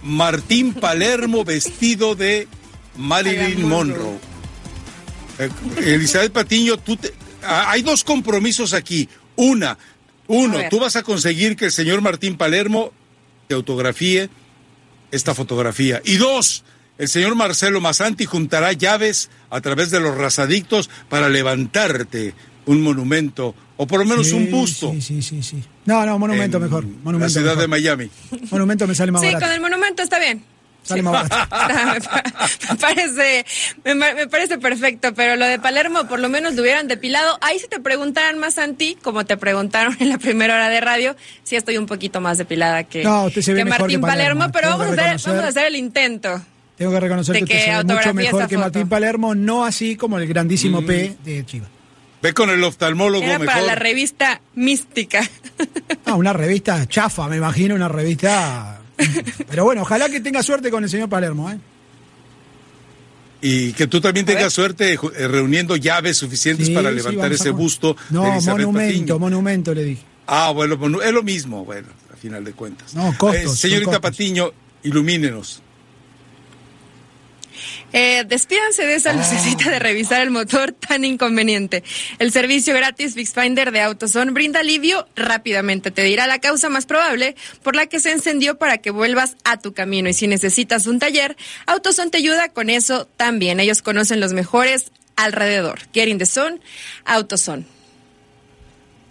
[0.03, 2.49] Martín Palermo vestido de
[2.97, 4.19] Marilyn Monroe.
[5.39, 5.51] Eh,
[5.95, 9.09] Elizabeth Patiño, tú te- hay dos compromisos aquí.
[9.37, 9.77] Una,
[10.29, 12.93] uno, tú vas a conseguir que el señor Martín Palermo
[13.49, 14.29] te autografíe
[15.11, 16.01] esta fotografía.
[16.05, 16.65] Y dos,
[16.99, 23.55] el señor Marcelo Masanti juntará llaves a través de los razadictos para levantarte un monumento
[23.77, 24.91] o por lo menos Sí, un busto.
[24.93, 25.63] Sí, sí, sí, sí.
[25.85, 26.85] No, no, monumento en mejor.
[26.85, 27.61] Monumento la ciudad mejor.
[27.63, 28.11] de Miami.
[28.51, 29.45] Monumento me sale más Sí, barato.
[29.45, 30.43] con el monumento está bien.
[30.87, 31.57] Sale más barato.
[31.93, 32.23] me, pa-
[32.71, 33.47] me parece,
[33.85, 37.39] me, parece perfecto, pero lo de Palermo por lo menos lo hubieran depilado.
[37.41, 40.81] Ahí si te preguntaran más a ti, como te preguntaron en la primera hora de
[40.81, 44.69] radio, sí estoy un poquito más depilada que, No, que Martín que Palermo, Palermo, pero
[44.71, 46.41] vamos a, hacer, vamos a hacer el intento.
[46.77, 48.61] Tengo que reconocer que usted se ve mucho mejor que foto.
[48.61, 50.87] Martín Palermo, no así como el grandísimo Mm.
[50.87, 51.69] P de Chivas.
[52.23, 53.55] Ve con el oftalmólogo Era mejor.
[53.55, 55.23] para la revista Mística.
[56.07, 58.79] Ah, una revista chafa, me imagino, una revista.
[59.49, 61.59] Pero bueno, ojalá que tenga suerte con el señor Palermo, ¿eh?
[63.43, 67.97] Y que tú también tengas suerte eh, reuniendo llaves suficientes Sí, para levantar ese busto
[68.11, 69.19] No, de monumento, Patiño.
[69.19, 70.03] monumento, le dije.
[70.27, 72.95] Ah, bueno, es lo mismo, bueno, a final de cuentas.
[72.95, 74.11] No, costos, son señorita costos.
[74.11, 75.63] Patiño, ilumínenos.
[77.93, 81.83] Eh, despídanse de esa lucecita de revisar el motor tan inconveniente.
[82.19, 85.91] El servicio gratis FixFinder de AutoZone brinda alivio rápidamente.
[85.91, 89.59] Te dirá la causa más probable por la que se encendió para que vuelvas a
[89.59, 90.09] tu camino.
[90.09, 93.61] Y si necesitas un taller, AutoZone te ayuda con eso también.
[93.61, 95.81] Ellos conocen los mejores alrededor.
[95.93, 96.61] Get in the zone,
[97.05, 97.76] AutoZone.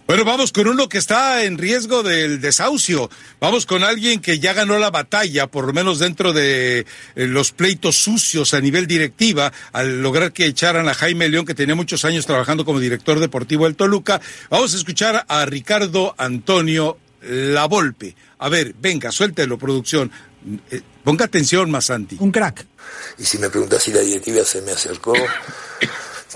[0.06, 3.10] Bueno, vamos con uno que está en riesgo del desahucio.
[3.40, 6.86] Vamos con alguien que ya ganó la batalla, por lo menos dentro de eh,
[7.26, 11.74] los pleitos sucios a nivel directiva, al lograr que echaran a Jaime León, que tenía
[11.74, 14.20] muchos años trabajando como director deportivo del Toluca.
[14.48, 18.14] Vamos a escuchar a Ricardo Antonio Lavolpe.
[18.38, 20.12] A ver, venga, suéltelo, producción.
[20.70, 22.16] Eh, ponga atención, Masanti.
[22.20, 22.64] Un crack.
[23.18, 25.14] Y si me preguntas si la directiva se me acercó,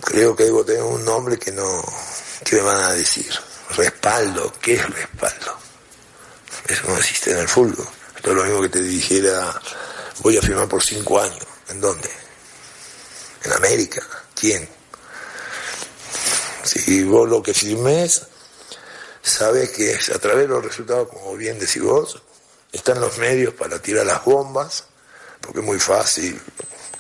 [0.03, 1.85] creo que debo tener un nombre que no,
[2.45, 3.31] que me van a decir.
[3.77, 5.57] Respaldo, ¿qué es respaldo?
[6.67, 7.87] Eso no existe en el fútbol.
[8.17, 9.61] Esto es lo mismo que te dijera,
[10.21, 11.47] voy a firmar por cinco años.
[11.69, 12.11] ¿En dónde?
[13.45, 14.03] En América.
[14.35, 14.69] ¿Quién?
[16.65, 18.23] Si vos lo que firmes,
[19.23, 22.23] sabes que a través de los resultados, como bien decís vos,
[22.73, 24.85] están los medios para tirar las bombas,
[25.41, 26.41] porque es muy fácil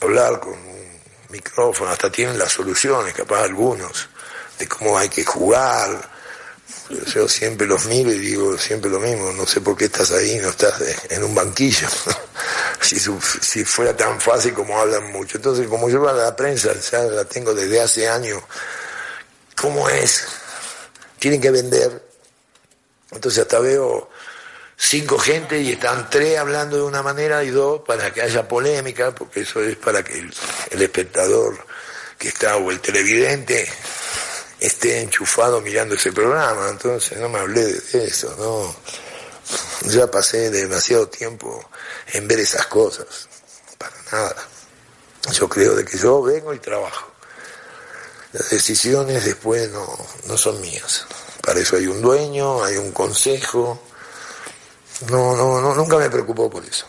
[0.01, 4.09] hablar con un micrófono, hasta tienen las soluciones, capaz algunos,
[4.59, 6.20] de cómo hay que jugar.
[6.91, 10.39] Yo siempre los miro y digo siempre lo mismo, no sé por qué estás ahí,
[10.39, 10.75] no estás
[11.09, 11.87] en un banquillo.
[12.81, 15.37] si, si fuera tan fácil como hablan mucho.
[15.37, 18.43] Entonces, como yo a la prensa ya la tengo desde hace años,
[19.55, 20.27] ¿cómo es?
[21.21, 22.09] Tienen que vender.
[23.13, 24.11] Entonces hasta veo
[24.77, 29.15] cinco gente y están tres hablando de una manera y dos para que haya polémica,
[29.15, 30.19] porque eso es para que
[30.71, 31.67] el espectador
[32.19, 33.69] que está o el televidente
[34.61, 36.69] esté enchufado mirando ese programa.
[36.69, 38.75] Entonces no me hablé de eso, no.
[39.91, 41.69] Ya pasé demasiado tiempo
[42.13, 43.29] en ver esas cosas.
[43.79, 44.37] Para nada.
[45.33, 47.11] Yo creo de que yo vengo y trabajo.
[48.33, 49.87] Las decisiones después no,
[50.27, 51.05] no son mías.
[51.43, 53.81] Para eso hay un dueño, hay un consejo.
[55.09, 56.87] No, no, no, nunca me preocupó por eso.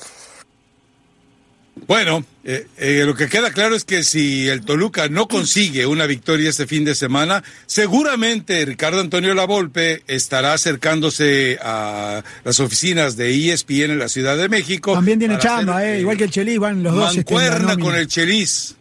[1.91, 6.05] Bueno, eh, eh, lo que queda claro es que si el Toluca no consigue una
[6.05, 13.51] victoria este fin de semana, seguramente Ricardo Antonio Lavolpe estará acercándose a las oficinas de
[13.51, 14.93] ESPN en la Ciudad de México.
[14.93, 17.17] También tiene chamba, hacer, eh, igual que el Chelis, van los dos.
[17.17, 18.75] este, en la Mancuerna con el Chelis.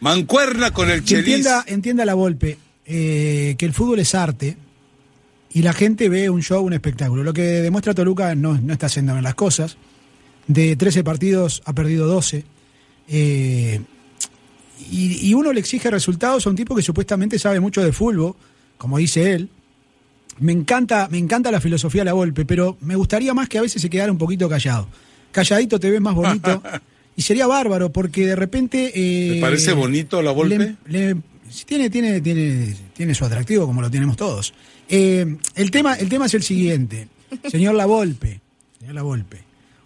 [0.00, 1.26] Mancuerna con el Chelis.
[1.26, 4.56] entienda, entienda la golpe que el fútbol es arte
[5.52, 7.22] y la gente ve un show, un espectáculo.
[7.22, 9.76] Lo que demuestra Toluca no, no está haciendo bien las cosas.
[10.46, 12.44] De 13 partidos ha perdido 12.
[13.08, 13.80] Eh,
[14.90, 18.34] y, y uno le exige resultados a un tipo que supuestamente sabe mucho de fútbol,
[18.78, 19.48] como dice él.
[20.38, 23.62] Me encanta, me encanta la filosofía de la golpe, pero me gustaría más que a
[23.62, 24.86] veces se quedara un poquito callado.
[25.32, 26.62] Calladito te ves más bonito.
[27.16, 28.92] y sería bárbaro, porque de repente.
[28.94, 30.58] eh, ¿Te parece bonito la Volpe?
[30.58, 30.76] le-
[31.14, 31.16] le-
[31.48, 34.52] sí, tiene, tiene, tiene, tiene su atractivo, como lo tenemos todos.
[34.90, 37.08] Eh, el, tema, el tema es el siguiente.
[37.50, 38.40] Señor La Volpe,
[38.78, 39.38] señor La Volpe,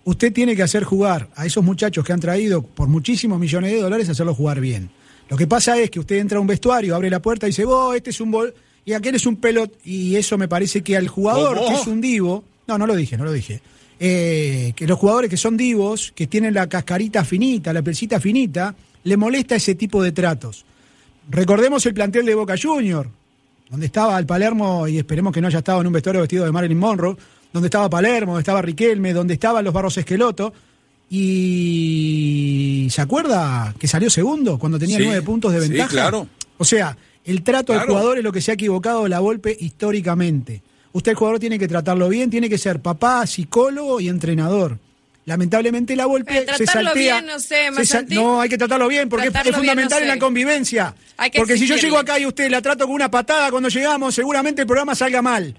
[0.04, 3.80] usted tiene que hacer jugar a esos muchachos que han traído por muchísimos millones de
[3.80, 4.90] dólares, hacerlos jugar bien.
[5.28, 7.64] Lo que pasa es que usted entra a un vestuario, abre la puerta y dice,
[7.64, 8.52] vos, este es un bol
[8.84, 11.68] y aquel es un pelot, y eso me parece que al jugador ¿Cómo?
[11.68, 13.60] que es un divo, no, no lo dije, no lo dije.
[13.98, 18.74] Eh, que los jugadores que son divos, que tienen la cascarita finita, la pelcita finita,
[19.04, 20.64] le molesta ese tipo de tratos.
[21.28, 23.08] Recordemos el plantel de Boca Junior,
[23.68, 26.52] donde estaba el Palermo, y esperemos que no haya estado en un vestuario vestido de
[26.52, 27.16] Marilyn Monroe,
[27.52, 30.52] donde estaba Palermo, donde estaba Riquelme, donde estaban los Barros Esqueloto.
[31.10, 35.90] Y ¿se acuerda que salió segundo cuando tenía Sí, nueve puntos de sí, ventaja?
[35.90, 36.28] claro.
[36.58, 37.92] O sea, el trato al Claro.
[37.92, 40.62] jugador es lo que se ha equivocado la golpe históricamente.
[40.92, 44.78] Usted el jugador tiene que tratarlo bien, tiene que ser papá, psicólogo y entrenador.
[45.26, 47.20] Lamentablemente la golpe Pero se tratarlo saltea.
[47.20, 49.70] bien, no sé, se sal- no, hay que tratarlo bien porque es- Tratarlo es bien,
[49.72, 50.94] fundamental en la convivencia.
[51.18, 53.68] Hay que porque si yo llego acá y usted la trato con una patada cuando
[53.68, 55.54] llegamos, seguramente el programa salga mal.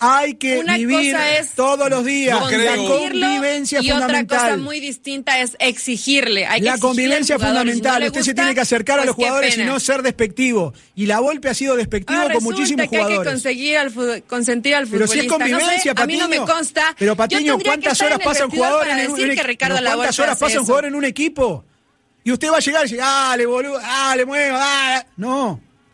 [0.00, 2.38] Hay que Una vivir cosa es todos los días.
[2.40, 6.46] No la convivencia y otra cosa muy distinta es exigirle.
[6.46, 8.02] Hay que La convivencia es si no fundamental.
[8.02, 10.74] Usted se tiene que acercar a pues los jugadores y no ser despectivo.
[10.96, 13.32] Y la golpe ha sido despectivo Ahora con muchísimos que hay que jugadores.
[13.32, 15.34] conseguir al fu- consentir al Pero si futbolista.
[15.34, 16.54] es convivencia, no sé, a mí no me Patiño.
[16.54, 16.96] consta.
[16.98, 19.76] Pero Patiño, que ¿cuántas horas pasa un jugador en un, decir un que equi- Ricardo
[19.78, 21.64] pero ¿Cuántas horas pasa un jugador en un equipo?
[22.24, 25.04] Y usted va a llegar y decir, ah, le boludo, ah, le muevo, ah.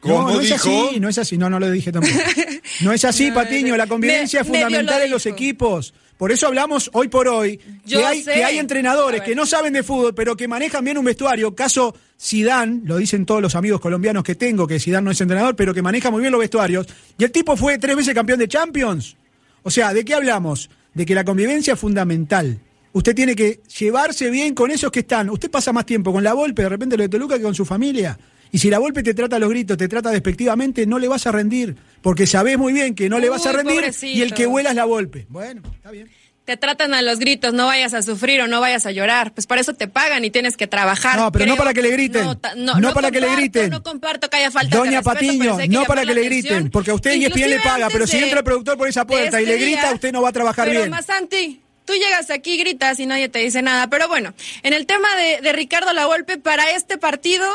[0.02, 0.14] No.
[0.16, 2.14] ¿Cómo no, no es así, no es así, no, no lo dije tampoco.
[2.80, 5.92] No es así, No, Patiño, la convivencia me- es fundamental lo en los equipos.
[6.16, 8.32] Por eso hablamos hoy por hoy Yo que hay, sé.
[8.34, 11.54] que hay entrenadores que no saben de fútbol, pero que manejan bien un vestuario.
[11.54, 15.56] Caso Sidán, lo dicen todos los amigos colombianos que tengo, que Sidán no es entrenador,
[15.56, 16.86] pero que maneja muy bien los vestuarios.
[17.18, 19.16] Y el tipo fue tres veces campeón de Champions.
[19.62, 20.70] O sea, ¿de qué hablamos?
[20.94, 22.58] De que la convivencia es fundamental.
[22.92, 25.28] Usted tiene que llevarse bien con esos que están.
[25.30, 27.64] Usted pasa más tiempo con la Volpe, de repente lo de Toluca, que con su
[27.64, 28.18] familia.
[28.52, 31.26] Y si la Volpe te trata a los gritos, te trata despectivamente, no le vas
[31.26, 31.76] a rendir.
[32.02, 34.18] Porque sabés muy bien que no le vas a rendir pobrecito.
[34.18, 35.26] y el que vuela es la Volpe.
[35.28, 36.08] Bueno, está bien.
[36.46, 39.32] Te tratan a los gritos, no vayas a sufrir o no vayas a llorar.
[39.32, 41.16] Pues para eso te pagan y tienes que trabajar.
[41.16, 42.24] No, pero no para que le griten.
[42.24, 43.70] No, ta- No para que le griten.
[43.70, 46.54] No comparto que haya falta Doña de respeto, Patiño, no para que le atención.
[46.56, 49.40] griten, porque a usted ESPN le paga, pero si entra el productor por esa puerta
[49.40, 50.90] y le grita, día, usted no va a trabajar pero bien.
[50.90, 53.88] Más Santi, tú llegas aquí, gritas y nadie te dice nada.
[53.88, 54.34] Pero bueno,
[54.64, 57.46] en el tema de, de Ricardo Lavolpe, para este partido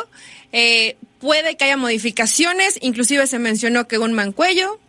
[0.58, 4.80] eh, puede que haya modificaciones, inclusive se mencionó que un Mancuello,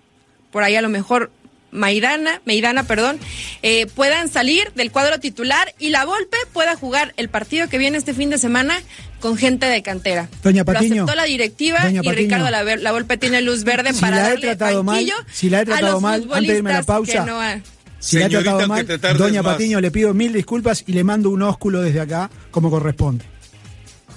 [0.52, 1.32] por ahí a lo mejor
[1.72, 3.18] Maidana, Meidana, perdón,
[3.62, 7.98] eh, puedan salir del cuadro titular y la Volpe pueda jugar el partido que viene
[7.98, 8.80] este fin de semana
[9.18, 10.28] con gente de cantera.
[10.44, 12.12] Doña Lo Patiño, aceptó la directiva Doña y Patiño.
[12.14, 15.16] Ricardo la, la Volpe tiene luz verde Si para la he darle tratado mal, banquillo
[15.32, 17.60] si la he tratado mal, antes de irme a la pausa, que no ha-
[17.98, 18.86] Si la he tratado mal,
[19.18, 19.54] Doña más.
[19.54, 23.24] Patiño, le pido mil disculpas y le mando un ósculo desde acá, como corresponde.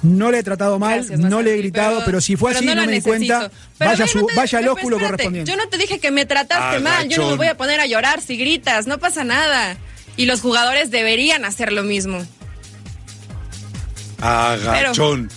[0.01, 2.75] No le he tratado mal, Gracias, no le he gritado, pero, si fue pero así,
[2.75, 5.51] no, me di cuenta, Pero vaya, su, no te- vaya al espérate, correspondiente.
[5.51, 6.83] Yo no te dije que me trataste Agachón.
[6.83, 9.75] mal, yo no me voy a poner a llorar si gritas, no pasa nada.
[10.15, 12.25] Y los jugadores deberían hacer lo mismo.
[14.21, 15.29] Agachón.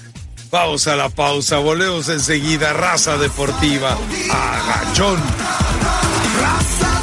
[0.50, 2.72] Vamos a la pausa, volvemos enseguida.
[2.72, 3.96] Raza deportiva.
[4.30, 5.18] Agachón.
[6.40, 7.00] Raza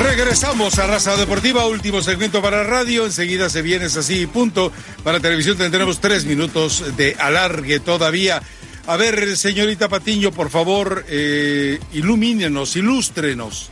[0.00, 3.04] Regresamos a Raza Deportiva, último segmento para radio.
[3.04, 4.72] Enseguida se viene es así, punto.
[5.04, 8.42] Para televisión tendremos tres minutos de alargue todavía.
[8.86, 13.70] A ver, señorita Patiño, por favor, eh, ilumínenos, ilústrenos.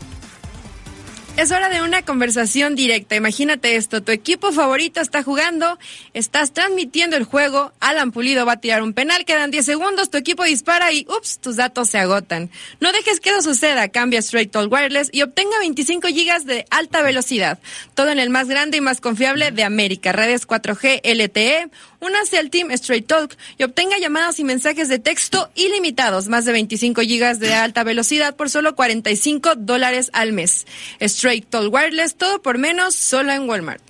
[1.40, 3.16] Es hora de una conversación directa.
[3.16, 5.78] Imagínate esto, tu equipo favorito está jugando,
[6.12, 10.18] estás transmitiendo el juego, Alan Pulido va a tirar un penal, quedan 10 segundos, tu
[10.18, 12.50] equipo dispara y ups, tus datos se agotan.
[12.78, 17.00] No dejes que eso suceda, cambia Straight Talk Wireless y obtenga 25 gigas de alta
[17.00, 17.58] velocidad.
[17.94, 21.70] Todo en el más grande y más confiable de América, redes 4G LTE.
[22.00, 26.52] Únase al Team Straight Talk y obtenga llamadas y mensajes de texto ilimitados, más de
[26.52, 30.66] 25 gigas de alta velocidad por solo 45 dólares al mes.
[30.98, 33.82] Straight Talk Wireless, todo por menos, solo en Walmart.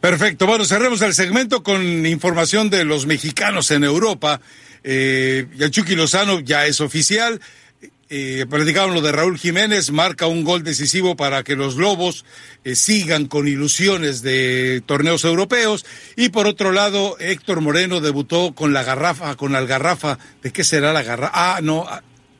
[0.00, 4.40] Perfecto, bueno, cerremos el segmento con información de los mexicanos en Europa.
[4.84, 7.40] Eh, y el Chucky Lozano ya es oficial.
[8.08, 12.24] Eh, platicábamos lo de Raúl Jiménez, marca un gol decisivo para que los Lobos
[12.62, 15.84] eh, sigan con ilusiones de torneos europeos.
[16.14, 20.18] Y por otro lado, Héctor Moreno debutó con la garrafa, con Algarrafa.
[20.40, 21.32] ¿De qué será la garrafa?
[21.34, 21.84] Ah, no,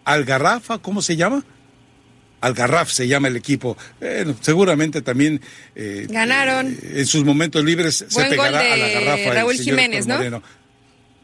[0.04, 1.44] Algarrafa, ¿cómo se llama?
[2.42, 3.76] Algarraf se llama el equipo.
[4.42, 5.40] Seguramente también
[5.74, 6.78] eh, Ganaron.
[6.80, 9.34] eh, en sus momentos libres se pegará gol a la garrafa.
[9.34, 10.14] Raúl Jiménez, ¿no?
[10.16, 10.42] Moreno.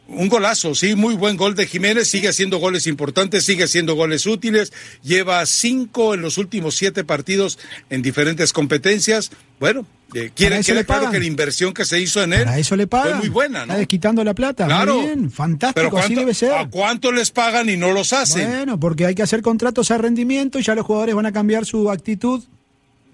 [0.09, 4.27] Un golazo, sí, muy buen gol de Jiménez, sigue haciendo goles importantes, sigue haciendo goles
[4.27, 9.31] útiles, lleva cinco en los últimos siete partidos en diferentes competencias.
[9.59, 12.45] Bueno, eh, quiere, eso queda le claro que la inversión que se hizo en él
[12.45, 13.13] Para eso le pagan.
[13.13, 13.65] fue muy buena, ¿no?
[13.73, 14.67] Está desquitando la plata.
[14.67, 14.97] Claro.
[14.97, 16.53] Muy bien, fantástico, Pero así ¿cuánto- debe ser.
[16.53, 18.49] ¿a cuánto les pagan y no los hacen?
[18.51, 21.65] Bueno, porque hay que hacer contratos a rendimiento y ya los jugadores van a cambiar
[21.65, 22.43] su actitud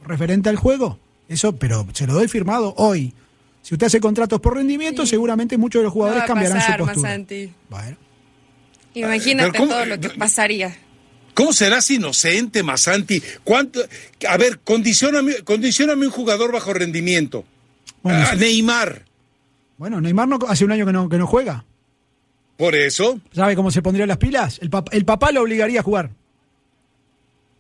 [0.05, 0.99] referente al juego.
[1.29, 3.13] Eso, pero se lo doy firmado hoy.
[3.69, 6.57] Si usted hace contratos por rendimiento, seguramente muchos de los No va jugadores a cambiarán
[6.59, 7.09] pasar, su postura.
[7.11, 7.53] Masanti.
[7.69, 7.97] Bueno,
[8.95, 10.75] Imagínate Pero ¿cómo- todo lo que pasaría.
[11.35, 13.23] ¿Cómo serás inocente, Masanti?
[13.45, 13.81] ¿Cuánto?
[14.27, 17.45] A ver, condicioname, condicioname un jugador bajo rendimiento.
[18.03, 18.35] Bueno, Ah.
[18.37, 19.05] Neymar.
[19.77, 21.67] bueno, Neymar no, hace un año que no, que no juega.
[22.57, 23.21] Por eso.
[23.33, 24.59] ¿Sabe cómo se pondría las pilas?
[24.63, 26.11] El, pap- el papá lo obligaría a jugar.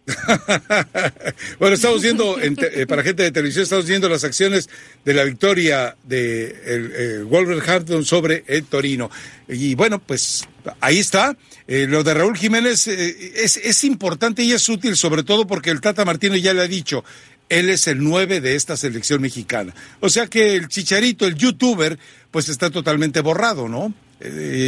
[1.58, 4.68] bueno, estamos viendo, eh, para gente de televisión, estamos viendo las acciones
[5.04, 9.10] de la victoria de el, eh, Wolverhampton sobre el Torino.
[9.48, 10.46] Y bueno, pues
[10.80, 11.36] ahí está.
[11.66, 15.70] Eh, lo de Raúl Jiménez eh, es, es importante y es útil, sobre todo porque
[15.70, 17.04] el Tata Martino ya le ha dicho,
[17.48, 19.74] él es el 9 de esta selección mexicana.
[20.00, 21.98] O sea que el chicharito, el youtuber,
[22.30, 23.92] pues está totalmente borrado, ¿no?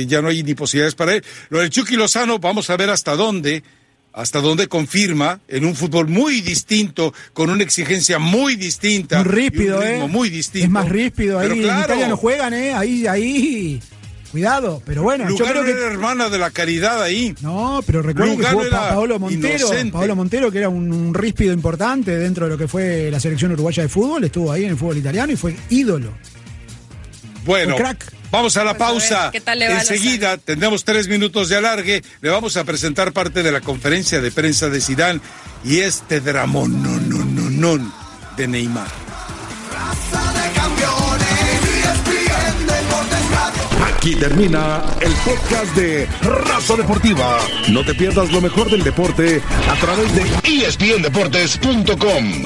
[0.07, 1.25] ya no hay ni posibilidades para él.
[1.49, 3.65] Lo del Chucky Lozano, vamos a ver hasta dónde,
[4.13, 9.23] hasta dónde confirma en un fútbol muy distinto, con una exigencia muy distinta.
[9.23, 10.09] Muy rípido, un ritmo ¿eh?
[10.09, 10.65] muy distinto.
[10.67, 11.39] Es más rípido.
[11.39, 12.73] Ahí Pero en claro, Italia no juegan, ¿eh?
[12.75, 13.81] Ahí, ahí.
[14.31, 14.81] Cuidado.
[14.87, 15.71] Pero bueno, yo Lugano creo que.
[15.73, 17.35] era hermana de la caridad ahí.
[17.41, 19.57] No, pero recuerden que Lugano jugó Pa- era Paolo Montero.
[19.59, 19.93] inocente.
[19.93, 23.51] Paolo Montero, que era un, un ríspido importante dentro de lo que fue la selección
[23.53, 26.13] uruguaya de fútbol, estuvo ahí en el fútbol italiano y fue ídolo.
[27.45, 27.77] Bueno,
[28.31, 29.31] vamos a la Pues a ver, pausa.
[29.31, 32.03] ¿qué tal le va a Enseguida tendremos tres minutos de alargue.
[32.21, 35.21] Le vamos a presentar parte de la conferencia de prensa de Sidán
[35.65, 37.93] y este dramón no, no, no, no,
[38.37, 38.89] de Neymar.
[38.89, 41.29] de campeones,
[41.85, 43.95] ESPN Deportes Radio.
[43.95, 47.39] Aquí termina el podcast de Raza Deportiva.
[47.69, 50.23] No te pierdas lo mejor del deporte a través de
[50.67, 52.45] ESPNDeportes.com.